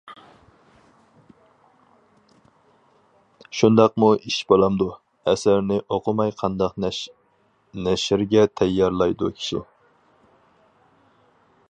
شۇنداقمۇ 3.57 4.09
ئىش 4.27 4.37
بولامدۇ؟ 4.53 4.87
ئەسەرنى 5.33 5.79
ئوقۇماي 5.97 6.33
قانداق 6.41 6.81
نەشرگە 7.85 8.47
تەييارلايدۇ 8.63 9.33
كىشى؟! 9.41 9.63